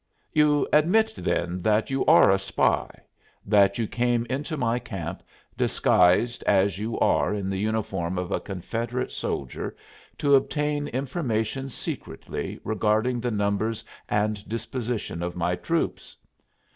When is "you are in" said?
6.79-7.51